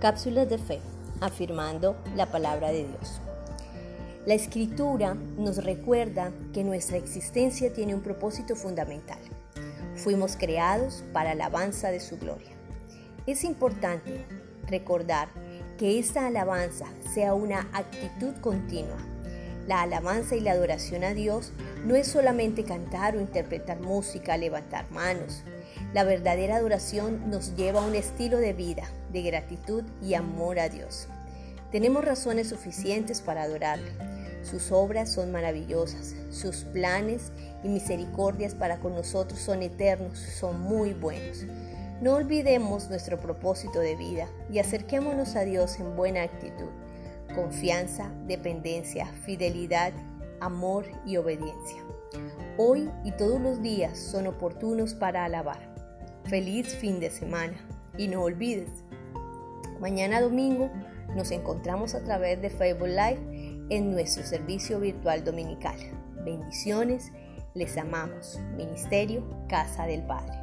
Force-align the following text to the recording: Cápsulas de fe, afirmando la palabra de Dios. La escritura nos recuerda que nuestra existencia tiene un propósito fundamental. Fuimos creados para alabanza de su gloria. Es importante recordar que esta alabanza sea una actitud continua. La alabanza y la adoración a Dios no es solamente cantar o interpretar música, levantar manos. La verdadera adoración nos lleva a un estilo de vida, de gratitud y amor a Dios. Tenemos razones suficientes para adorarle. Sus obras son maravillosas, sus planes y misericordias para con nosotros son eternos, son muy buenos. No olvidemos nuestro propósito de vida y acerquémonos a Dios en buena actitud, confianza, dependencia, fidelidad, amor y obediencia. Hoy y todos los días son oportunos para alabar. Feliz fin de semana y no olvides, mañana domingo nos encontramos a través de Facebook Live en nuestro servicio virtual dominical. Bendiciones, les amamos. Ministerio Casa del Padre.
Cápsulas 0.00 0.48
de 0.48 0.58
fe, 0.58 0.78
afirmando 1.20 1.96
la 2.14 2.26
palabra 2.26 2.68
de 2.68 2.86
Dios. 2.86 3.20
La 4.26 4.34
escritura 4.34 5.14
nos 5.36 5.64
recuerda 5.64 6.30
que 6.52 6.62
nuestra 6.62 6.98
existencia 6.98 7.72
tiene 7.72 7.96
un 7.96 8.00
propósito 8.00 8.54
fundamental. 8.54 9.18
Fuimos 9.96 10.36
creados 10.36 11.02
para 11.12 11.32
alabanza 11.32 11.90
de 11.90 11.98
su 11.98 12.16
gloria. 12.16 12.50
Es 13.26 13.42
importante 13.42 14.24
recordar 14.68 15.30
que 15.76 15.98
esta 15.98 16.28
alabanza 16.28 16.86
sea 17.12 17.34
una 17.34 17.68
actitud 17.72 18.34
continua. 18.40 18.98
La 19.68 19.82
alabanza 19.82 20.34
y 20.34 20.40
la 20.40 20.52
adoración 20.52 21.04
a 21.04 21.12
Dios 21.12 21.52
no 21.84 21.94
es 21.94 22.08
solamente 22.08 22.64
cantar 22.64 23.14
o 23.14 23.20
interpretar 23.20 23.78
música, 23.80 24.38
levantar 24.38 24.90
manos. 24.90 25.42
La 25.92 26.04
verdadera 26.04 26.56
adoración 26.56 27.28
nos 27.28 27.54
lleva 27.54 27.82
a 27.82 27.86
un 27.86 27.94
estilo 27.94 28.38
de 28.38 28.54
vida, 28.54 28.84
de 29.12 29.20
gratitud 29.20 29.84
y 30.00 30.14
amor 30.14 30.58
a 30.58 30.70
Dios. 30.70 31.08
Tenemos 31.70 32.02
razones 32.02 32.48
suficientes 32.48 33.20
para 33.20 33.42
adorarle. 33.42 33.92
Sus 34.42 34.72
obras 34.72 35.12
son 35.12 35.32
maravillosas, 35.32 36.14
sus 36.30 36.64
planes 36.64 37.30
y 37.62 37.68
misericordias 37.68 38.54
para 38.54 38.78
con 38.78 38.94
nosotros 38.94 39.38
son 39.38 39.62
eternos, 39.62 40.18
son 40.18 40.62
muy 40.62 40.94
buenos. 40.94 41.44
No 42.00 42.14
olvidemos 42.14 42.88
nuestro 42.88 43.20
propósito 43.20 43.80
de 43.80 43.96
vida 43.96 44.28
y 44.50 44.60
acerquémonos 44.60 45.36
a 45.36 45.42
Dios 45.42 45.78
en 45.78 45.94
buena 45.94 46.22
actitud, 46.22 46.70
confianza, 47.38 48.10
dependencia, 48.26 49.06
fidelidad, 49.24 49.92
amor 50.40 50.86
y 51.06 51.18
obediencia. 51.18 51.84
Hoy 52.56 52.90
y 53.04 53.12
todos 53.12 53.40
los 53.40 53.62
días 53.62 53.96
son 53.96 54.26
oportunos 54.26 54.94
para 54.94 55.24
alabar. 55.24 55.72
Feliz 56.24 56.74
fin 56.74 56.98
de 56.98 57.10
semana 57.10 57.54
y 57.96 58.08
no 58.08 58.22
olvides, 58.22 58.82
mañana 59.78 60.20
domingo 60.20 60.68
nos 61.14 61.30
encontramos 61.30 61.94
a 61.94 62.02
través 62.02 62.42
de 62.42 62.50
Facebook 62.50 62.88
Live 62.88 63.66
en 63.70 63.92
nuestro 63.92 64.24
servicio 64.24 64.80
virtual 64.80 65.22
dominical. 65.22 65.76
Bendiciones, 66.24 67.12
les 67.54 67.76
amamos. 67.78 68.40
Ministerio 68.56 69.24
Casa 69.48 69.86
del 69.86 70.02
Padre. 70.02 70.37